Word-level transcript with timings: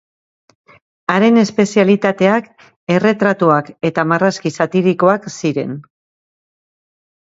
Haren 1.15 1.35
espezialitateak 1.41 2.47
erretratuak 2.95 3.69
eta 3.91 4.07
marrazki 4.13 4.53
satirikoak 4.59 5.29
ziren. 5.35 5.81